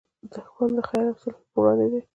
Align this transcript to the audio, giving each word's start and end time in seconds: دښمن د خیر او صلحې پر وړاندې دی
دښمن 0.31 0.69
د 0.77 0.79
خیر 0.89 1.05
او 1.09 1.15
صلحې 1.21 1.45
پر 1.51 1.57
وړاندې 1.59 1.87
دی 1.91 2.01